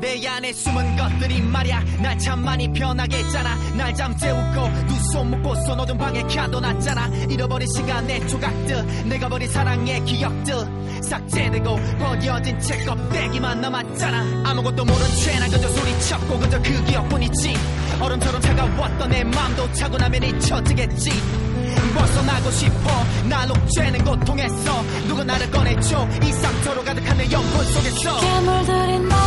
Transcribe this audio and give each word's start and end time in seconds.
내 0.00 0.26
안에 0.26 0.52
숨은 0.52 0.96
것들이 0.96 1.40
말야. 1.42 1.82
날 2.02 2.18
참 2.18 2.44
많이 2.44 2.70
변하게 2.72 3.18
했잖아. 3.18 3.54
날 3.76 3.94
잠재우고 3.94 4.86
두 4.86 4.94
손 5.12 5.30
묶고서 5.30 5.74
너든 5.76 5.96
방에 5.98 6.22
가둬놨잖아. 6.22 7.06
잃어버린 7.30 7.68
시간의 7.76 8.26
조각들 8.28 8.84
내가 9.08 9.28
버린 9.28 9.48
사랑의 9.48 10.04
기억들. 10.04 10.54
삭제되고 11.02 11.76
버려진 11.98 12.58
채 12.60 12.84
껍데기만 12.84 13.60
남았잖아. 13.60 14.42
아무것도 14.50 14.84
모른 14.84 15.06
채나 15.22 15.46
그저 15.48 15.68
소리쳤고 15.68 16.38
그저 16.38 16.60
그 16.62 16.84
기억뿐이지. 16.84 17.54
얼음처럼 18.00 18.40
차가웠던 18.40 19.10
내 19.10 19.22
맘도 19.24 19.70
차고 19.72 19.96
나면 19.98 20.22
잊혀지겠지. 20.22 21.10
벗어나고 21.94 22.50
싶어 22.50 23.04
날 23.28 23.50
옥죄는 23.50 24.04
고통에서 24.04 24.82
누가 25.06 25.22
나를 25.24 25.50
꺼내줘. 25.50 26.08
이 26.24 26.32
상처로 26.32 26.82
가득한 26.84 27.16
내 27.18 27.30
영혼 27.30 27.64
속에서. 27.66 28.20
괴물들인 28.20 29.08
넌 29.08 29.18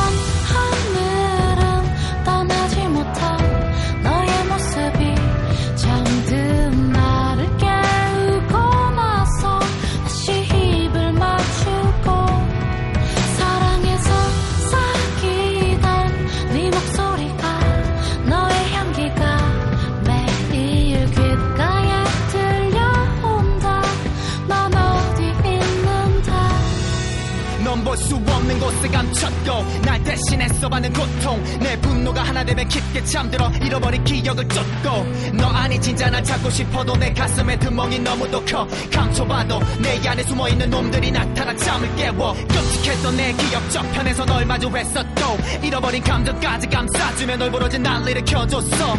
볼 27.98 28.08
수 28.08 28.16
없는 28.16 28.60
곳에 28.60 28.88
감췄고 28.90 29.82
날 29.82 30.04
대신해서 30.04 30.70
받는 30.70 30.94
고통. 30.94 31.44
내 31.60 31.80
분노가 31.82 32.24
하나 32.24 32.44
되면 32.44 32.68
깊게 32.68 33.04
잠들어 33.06 33.50
잃어버린 33.62 34.04
기억을 34.04 34.48
쫓고. 34.48 35.06
너 35.34 35.48
아니 35.48 35.82
진짜 35.82 36.10
날 36.10 36.24
찾고 36.24 36.50
싶어도 36.50 36.96
내 36.96 37.12
가슴에 37.12 37.58
드멍이 37.58 38.00
너무도 38.00 38.46
커. 38.46 38.68
감춰봐도 38.94 39.60
내 39.80 40.08
안에 40.08 40.24
숨어있는 40.24 40.70
놈들이 40.70 41.12
나타나 41.12 41.56
잠을 41.56 41.96
깨워. 41.96 42.34
끔찍했던 42.34 43.18
내 43.18 43.34
기억 43.34 43.70
저편에서 43.72 44.26
널 44.26 44.46
마주했었고. 44.46 45.38
잃어버린 45.64 46.04
감정까지 46.04 46.68
감싸주며 46.68 47.38
널 47.38 47.52
부러진 47.52 47.82
날 47.84 48.08
일으켜줬어. 48.08 48.98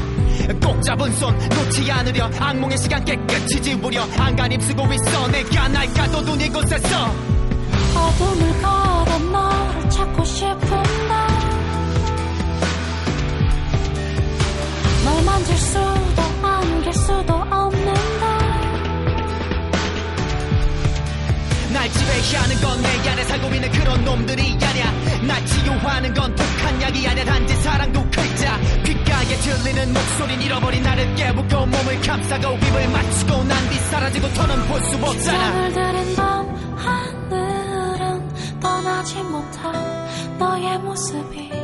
꼭 0.62 0.82
잡은 0.82 1.12
손 1.16 1.38
놓지 1.38 1.90
않으려. 1.90 2.28
악몽의 2.38 2.76
시간 2.78 3.04
깨끗이 3.04 3.62
지우려. 3.62 4.02
안간 4.18 4.52
입쓰고 4.52 4.92
있어. 4.92 5.28
내가 5.28 5.68
날 5.68 5.86
가둬둔 5.94 6.40
이곳에서 6.40 7.37
어둠을 7.94 8.62
걸어 8.62 9.18
너를 9.18 9.90
찾고 9.90 10.24
싶은데 10.24 11.14
널 15.04 15.24
만질 15.24 15.56
수도 15.56 16.22
안길 16.42 16.92
수도 16.92 17.34
없는데 17.34 18.26
날 21.72 21.88
지배하는 21.90 22.60
건 22.60 22.78
내 22.82 23.08
안에 23.10 23.24
살고 23.24 23.46
있는 23.54 23.70
그런 23.72 24.04
놈들이 24.04 24.56
아냐 24.62 24.92
날 25.26 25.44
치유하는 25.46 26.14
건 26.14 26.34
독한 26.34 26.82
약이 26.82 27.06
아냐 27.08 27.24
단지 27.24 27.54
사랑도 27.56 28.02
글자. 28.10 28.58
귓가에 28.84 29.24
들리는 29.36 29.92
목소린 29.92 30.40
잃어버린 30.42 30.82
나를 30.82 31.14
깨우고 31.14 31.66
몸을 31.66 32.00
감싸고 32.02 32.54
입을 32.56 32.88
맞추고 32.88 33.44
난 33.44 33.68
뒤 33.68 33.76
사라지고 33.90 34.28
더는 34.34 34.66
볼 34.68 34.80
수 34.82 34.96
없잖아. 34.96 35.38
잠을 35.52 35.72
들인 35.72 36.16
밤 36.16 36.46
하늘 36.76 37.47
은 39.48 39.52
떠나지 39.52 39.58
못한 39.58 40.38
너의 40.38 40.78
모습이 40.78 41.57